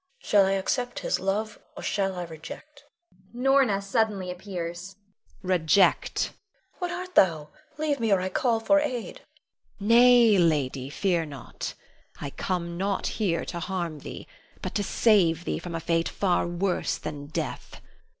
Shall 0.23 0.47
I 0.47 0.53
accept 0.53 1.01
his 1.01 1.19
love, 1.19 1.59
or 1.77 1.83
shall 1.83 2.15
I 2.15 2.23
reject? 2.23 2.83
[Norna 3.33 3.83
suddenly 3.83 4.31
appears. 4.31 4.95
Norna. 5.43 5.59
Reject. 5.59 6.31
Leonore. 6.31 6.79
Who 6.97 7.01
art 7.03 7.13
thou? 7.13 7.49
Leave 7.77 7.99
me, 7.99 8.11
or 8.11 8.19
I 8.19 8.29
call 8.29 8.59
for 8.59 8.79
aid. 8.79 9.21
Norna. 9.79 9.93
Nay, 9.93 10.37
lady, 10.39 10.89
fear 10.89 11.23
not. 11.23 11.75
I 12.19 12.31
come 12.31 12.77
not 12.77 13.05
here 13.21 13.45
to 13.45 13.59
harm 13.59 13.99
thee, 13.99 14.27
but 14.63 14.73
to 14.73 14.83
save 14.83 15.45
thee 15.45 15.59
from 15.59 15.75
a 15.75 15.79
fate 15.79 16.09
far 16.09 16.47
worse 16.47 16.97
than 16.97 17.27
death. 17.27 17.79